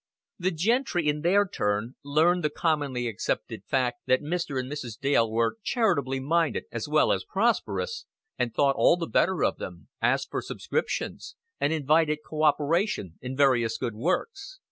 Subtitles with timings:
[0.39, 4.59] The gentry, in their turn, learned the commonly accepted fact that Mr.
[4.59, 4.97] and Mrs.
[4.99, 9.89] Dale were charitably minded as well as prosperous, and thought all the better of them,
[10.01, 14.59] asked for subscriptions, and invited cooperation in various good works.